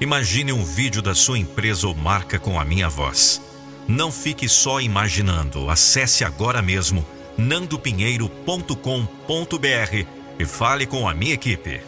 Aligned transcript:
Imagine 0.00 0.52
um 0.52 0.64
vídeo 0.64 1.02
da 1.02 1.12
sua 1.12 1.36
empresa 1.36 1.88
ou 1.88 1.94
marca 1.94 2.38
com 2.38 2.60
a 2.60 2.64
minha 2.64 2.88
voz. 2.88 3.42
Não 3.88 4.12
fique 4.12 4.48
só 4.48 4.80
imaginando. 4.80 5.68
Acesse 5.68 6.24
agora 6.24 6.62
mesmo 6.62 7.04
nandopinheiro.com.br 7.36 10.06
e 10.38 10.44
fale 10.44 10.86
com 10.86 11.08
a 11.08 11.14
minha 11.14 11.34
equipe. 11.34 11.80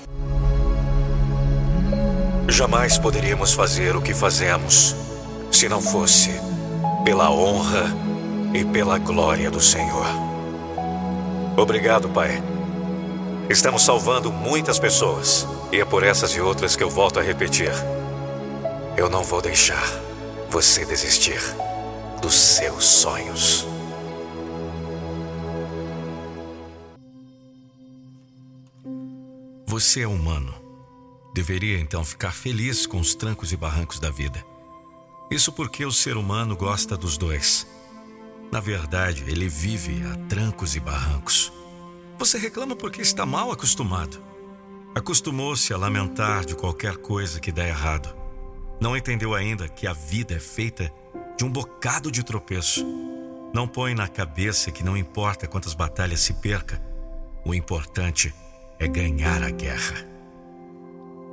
Jamais 2.49 2.99
poderíamos 2.99 3.53
fazer 3.53 3.94
o 3.94 4.03
que 4.03 4.13
fazemos 4.13 4.97
se 5.53 5.69
não 5.69 5.81
fosse 5.81 6.31
pela 7.04 7.31
honra 7.31 7.95
e 8.53 8.65
pela 8.65 8.99
glória 8.99 9.53
do 9.53 9.61
Senhor. 9.61 10.06
Obrigado, 11.56 12.08
Pai. 12.08 12.42
Estamos 13.49 13.85
salvando 13.85 14.33
muitas 14.33 14.81
pessoas 14.81 15.47
e 15.71 15.81
é 15.81 15.85
por 15.85 16.02
essas 16.02 16.33
e 16.33 16.41
outras 16.41 16.74
que 16.74 16.83
eu 16.83 16.91
volto 16.91 17.20
a 17.20 17.23
repetir. 17.23 17.70
Eu 19.00 19.09
não 19.09 19.24
vou 19.24 19.40
deixar 19.40 19.82
você 20.50 20.84
desistir 20.84 21.40
dos 22.20 22.34
seus 22.34 22.84
sonhos. 22.84 23.66
Você 29.66 30.02
é 30.02 30.06
humano. 30.06 30.54
Deveria 31.34 31.80
então 31.80 32.04
ficar 32.04 32.30
feliz 32.30 32.86
com 32.86 33.00
os 33.00 33.14
trancos 33.14 33.54
e 33.54 33.56
barrancos 33.56 33.98
da 33.98 34.10
vida. 34.10 34.45
Isso 35.30 35.51
porque 35.51 35.82
o 35.82 35.90
ser 35.90 36.18
humano 36.18 36.54
gosta 36.54 36.95
dos 36.95 37.16
dois. 37.16 37.66
Na 38.52 38.60
verdade, 38.60 39.24
ele 39.28 39.48
vive 39.48 40.02
a 40.12 40.28
trancos 40.28 40.76
e 40.76 40.80
barrancos. 40.80 41.51
Você 42.18 42.37
reclama 42.37 42.76
porque 42.76 43.01
está 43.01 43.24
mal 43.24 43.51
acostumado. 43.51 44.23
Acostumou-se 44.95 45.73
a 45.73 45.78
lamentar 45.78 46.45
de 46.45 46.54
qualquer 46.54 46.98
coisa 46.98 47.40
que 47.40 47.51
dá 47.51 47.66
errado. 47.66 48.20
Não 48.80 48.96
entendeu 48.96 49.34
ainda 49.34 49.68
que 49.68 49.86
a 49.86 49.92
vida 49.92 50.34
é 50.34 50.40
feita 50.40 50.90
de 51.36 51.45
um 51.45 51.50
bocado 51.50 52.10
de 52.10 52.23
tropeço. 52.23 52.87
Não 53.52 53.68
põe 53.68 53.95
na 53.95 54.09
cabeça 54.09 54.70
que 54.70 54.84
não 54.84 54.96
importa 54.96 55.46
quantas 55.46 55.74
batalhas 55.74 56.20
se 56.20 56.34
perca, 56.34 56.80
o 57.45 57.54
importante 57.54 58.34
é 58.78 58.87
ganhar 58.87 59.42
a 59.42 59.50
guerra. 59.50 60.06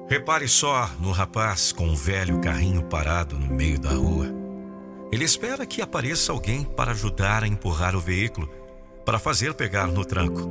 Repare 0.09 0.47
só 0.47 0.89
no 0.99 1.11
rapaz 1.11 1.71
com 1.71 1.85
um 1.87 1.95
velho 1.95 2.39
carrinho 2.39 2.83
parado 2.83 3.37
no 3.37 3.53
meio 3.53 3.79
da 3.79 3.91
rua. 3.91 4.27
Ele 5.11 5.23
espera 5.23 5.65
que 5.65 5.81
apareça 5.81 6.31
alguém 6.31 6.63
para 6.63 6.91
ajudar 6.91 7.43
a 7.43 7.47
empurrar 7.47 7.95
o 7.95 7.99
veículo, 7.99 8.49
para 9.05 9.19
fazer 9.19 9.53
pegar 9.53 9.87
no 9.87 10.03
tranco. 10.03 10.49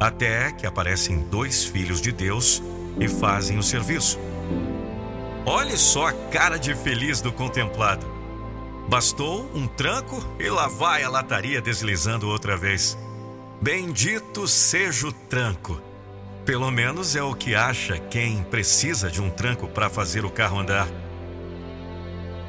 Até 0.00 0.52
que 0.52 0.66
aparecem 0.66 1.18
dois 1.30 1.64
filhos 1.64 2.00
de 2.00 2.12
Deus 2.12 2.62
e 2.98 3.08
fazem 3.08 3.58
o 3.58 3.62
serviço. 3.62 4.18
Olhe 5.46 5.76
só 5.76 6.08
a 6.08 6.12
cara 6.12 6.58
de 6.58 6.74
feliz 6.74 7.20
do 7.20 7.32
contemplado. 7.32 8.06
Bastou 8.88 9.50
um 9.54 9.66
tranco 9.66 10.22
e 10.38 10.50
lá 10.50 10.68
vai 10.68 11.02
a 11.02 11.08
lataria 11.08 11.62
deslizando 11.62 12.28
outra 12.28 12.56
vez. 12.56 12.96
Bendito 13.60 14.46
seja 14.46 15.08
o 15.08 15.12
tranco. 15.12 15.80
Pelo 16.44 16.70
menos 16.70 17.16
é 17.16 17.22
o 17.22 17.34
que 17.34 17.54
acha 17.54 17.98
quem 17.98 18.42
precisa 18.42 19.10
de 19.10 19.22
um 19.22 19.30
tranco 19.30 19.66
para 19.68 19.88
fazer 19.88 20.24
o 20.24 20.30
carro 20.30 20.58
andar. 20.58 20.88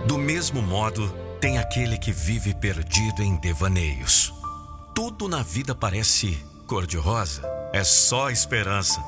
Do 0.06 0.18
mesmo 0.18 0.62
modo, 0.62 1.08
tem 1.40 1.60
aquele 1.60 1.98
que 1.98 2.12
vive 2.12 2.54
perdido 2.54 3.22
em 3.22 3.36
devaneios. 3.38 4.34
Tudo 4.94 5.28
na 5.28 5.44
vida 5.44 5.74
parece 5.74 6.44
cor-de-rosa, 6.68 7.44
é 7.72 7.84
só 7.84 8.30
esperança, 8.30 9.04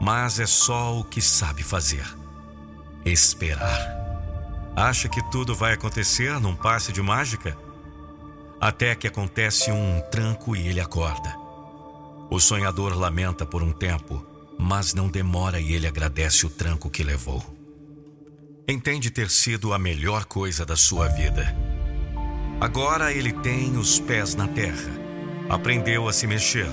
mas 0.00 0.38
é 0.38 0.46
só 0.46 0.98
o 0.98 1.04
que 1.04 1.20
sabe 1.20 1.62
fazer 1.62 2.21
esperar. 3.04 4.02
Acha 4.74 5.08
que 5.08 5.22
tudo 5.30 5.54
vai 5.54 5.74
acontecer 5.74 6.40
num 6.40 6.54
passe 6.54 6.92
de 6.92 7.02
mágica? 7.02 7.56
Até 8.60 8.94
que 8.94 9.06
acontece 9.06 9.70
um 9.70 10.00
tranco 10.10 10.56
e 10.56 10.66
ele 10.66 10.80
acorda. 10.80 11.36
O 12.30 12.40
sonhador 12.40 12.96
lamenta 12.96 13.44
por 13.44 13.62
um 13.62 13.72
tempo, 13.72 14.24
mas 14.58 14.94
não 14.94 15.08
demora 15.08 15.60
e 15.60 15.72
ele 15.72 15.86
agradece 15.86 16.46
o 16.46 16.50
tranco 16.50 16.88
que 16.88 17.02
levou. 17.02 17.44
Entende 18.66 19.10
ter 19.10 19.28
sido 19.28 19.74
a 19.74 19.78
melhor 19.78 20.24
coisa 20.24 20.64
da 20.64 20.76
sua 20.76 21.08
vida. 21.08 21.54
Agora 22.60 23.12
ele 23.12 23.32
tem 23.32 23.76
os 23.76 23.98
pés 23.98 24.34
na 24.34 24.48
terra. 24.48 24.90
Aprendeu 25.50 26.08
a 26.08 26.12
se 26.12 26.26
mexer. 26.26 26.70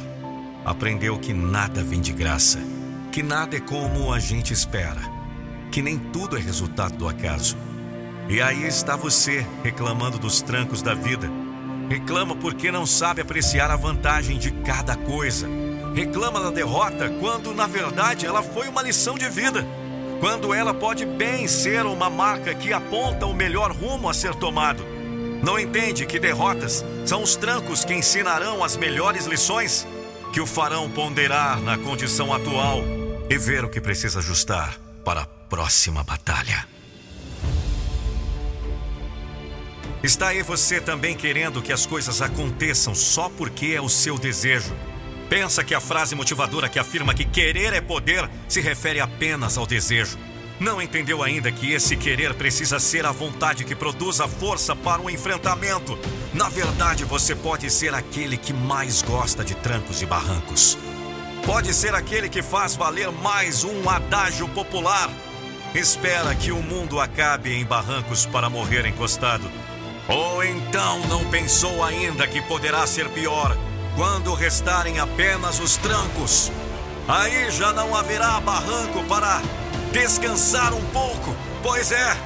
Aprendeu 0.63 1.19
que 1.19 1.33
nada 1.33 1.83
vem 1.83 1.99
de 1.99 2.13
graça, 2.13 2.59
que 3.11 3.23
nada 3.23 3.57
é 3.57 3.59
como 3.59 4.13
a 4.13 4.19
gente 4.19 4.53
espera 4.53 5.18
que 5.71 5.81
nem 5.81 5.97
tudo 5.97 6.37
é 6.37 6.39
resultado 6.39 6.97
do 6.97 7.07
acaso. 7.07 7.57
E 8.27 8.41
aí 8.41 8.67
está 8.67 8.95
você 8.95 9.45
reclamando 9.63 10.19
dos 10.19 10.41
trancos 10.41 10.81
da 10.81 10.93
vida. 10.93 11.29
Reclama 11.89 12.35
porque 12.35 12.71
não 12.71 12.85
sabe 12.85 13.21
apreciar 13.21 13.71
a 13.71 13.75
vantagem 13.75 14.37
de 14.37 14.51
cada 14.51 14.95
coisa. 14.95 15.47
Reclama 15.95 16.39
da 16.39 16.51
derrota 16.51 17.09
quando, 17.19 17.53
na 17.53 17.65
verdade, 17.65 18.27
ela 18.27 18.43
foi 18.43 18.67
uma 18.67 18.83
lição 18.83 19.17
de 19.17 19.27
vida. 19.27 19.65
Quando 20.19 20.53
ela 20.53 20.73
pode 20.73 21.05
bem 21.05 21.47
ser 21.47 21.85
uma 21.85 22.09
marca 22.09 22.53
que 22.53 22.71
aponta 22.71 23.25
o 23.25 23.33
melhor 23.33 23.71
rumo 23.71 24.07
a 24.07 24.13
ser 24.13 24.35
tomado. 24.35 24.85
Não 25.41 25.57
entende 25.57 26.05
que 26.05 26.19
derrotas 26.19 26.85
são 27.05 27.23
os 27.23 27.35
trancos 27.35 27.83
que 27.83 27.95
ensinarão 27.95 28.63
as 28.63 28.77
melhores 28.77 29.25
lições, 29.25 29.87
que 30.33 30.41
o 30.41 30.45
farão 30.45 30.89
ponderar 30.89 31.59
na 31.61 31.77
condição 31.77 32.31
atual 32.33 32.83
e 33.29 33.37
ver 33.37 33.63
o 33.63 33.69
que 33.69 33.79
precisa 33.81 34.19
ajustar 34.19 34.77
para 35.03 35.25
próxima 35.49 36.03
batalha. 36.03 36.67
Está 40.03 40.27
aí 40.27 40.43
você 40.43 40.79
também 40.79 41.15
querendo 41.15 41.61
que 41.61 41.73
as 41.73 41.85
coisas 41.85 42.21
aconteçam 42.21 42.93
só 42.93 43.27
porque 43.29 43.73
é 43.75 43.81
o 43.81 43.89
seu 43.89 44.17
desejo. 44.17 44.73
Pensa 45.27 45.63
que 45.63 45.75
a 45.75 45.81
frase 45.81 46.15
motivadora 46.15 46.69
que 46.69 46.79
afirma 46.79 47.13
que 47.13 47.25
querer 47.25 47.73
é 47.73 47.81
poder 47.81 48.29
se 48.47 48.61
refere 48.61 49.01
apenas 49.01 49.57
ao 49.57 49.65
desejo. 49.65 50.17
Não 50.59 50.81
entendeu 50.81 51.23
ainda 51.23 51.51
que 51.51 51.71
esse 51.71 51.95
querer 51.97 52.33
precisa 52.33 52.79
ser 52.79 53.05
a 53.05 53.11
vontade 53.11 53.63
que 53.63 53.75
produz 53.75 54.21
a 54.21 54.27
força 54.27 54.75
para 54.75 55.01
o 55.01 55.09
enfrentamento. 55.09 55.97
Na 56.33 56.47
verdade, 56.49 57.05
você 57.05 57.35
pode 57.35 57.69
ser 57.69 57.93
aquele 57.93 58.37
que 58.37 58.53
mais 58.53 59.01
gosta 59.01 59.43
de 59.43 59.55
trancos 59.55 60.01
e 60.01 60.05
barrancos. 60.05 60.77
Pode 61.45 61.73
ser 61.73 61.95
aquele 61.95 62.29
que 62.29 62.41
faz 62.41 62.75
valer 62.75 63.11
mais 63.11 63.63
um 63.63 63.89
adágio 63.89 64.47
popular 64.49 65.09
espera 65.73 66.33
que 66.35 66.51
o 66.51 66.61
mundo 66.61 66.99
acabe 66.99 67.53
em 67.53 67.65
barrancos 67.65 68.25
para 68.25 68.49
morrer 68.49 68.85
encostado. 68.85 69.49
Ou 70.07 70.43
então 70.43 70.99
não 71.07 71.23
pensou 71.25 71.83
ainda 71.83 72.27
que 72.27 72.41
poderá 72.41 72.87
ser 72.87 73.07
pior 73.09 73.55
quando 73.95 74.33
restarem 74.33 74.99
apenas 74.99 75.59
os 75.59 75.77
trancos. 75.77 76.51
Aí 77.07 77.51
já 77.51 77.71
não 77.73 77.95
haverá 77.95 78.39
barranco 78.39 79.03
para 79.03 79.41
descansar 79.91 80.73
um 80.73 80.83
pouco, 80.85 81.35
pois 81.61 81.91
é. 81.91 82.17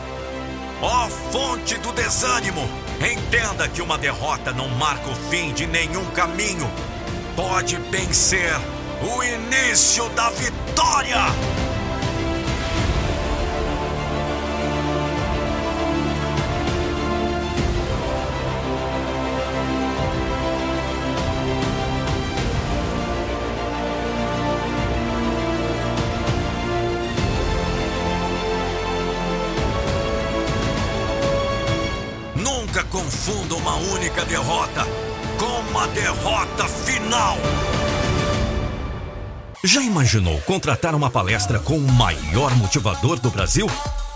Ó 0.81 1.07
fonte 1.31 1.77
do 1.77 1.91
desânimo, 1.91 2.67
entenda 2.99 3.67
que 3.67 3.81
uma 3.81 3.97
derrota 3.97 4.51
não 4.53 4.67
marca 4.69 5.09
o 5.09 5.15
fim 5.29 5.53
de 5.53 5.65
nenhum 5.65 6.05
caminho. 6.11 6.69
Pode 7.35 7.77
bem 7.89 8.11
ser 8.13 8.53
o 9.01 9.23
início 9.23 10.07
da 10.09 10.29
vitória. 10.29 11.72
Confunda 32.93 33.55
uma 33.55 33.75
única 33.75 34.23
derrota 34.23 34.85
com 35.39 35.61
uma 35.71 35.87
derrota 35.87 36.67
final. 36.67 37.35
Já 39.63 39.81
imaginou 39.81 40.39
contratar 40.41 40.93
uma 40.93 41.09
palestra 41.09 41.57
com 41.57 41.75
o 41.75 41.91
maior 41.91 42.55
motivador 42.55 43.19
do 43.19 43.31
Brasil? 43.31 43.65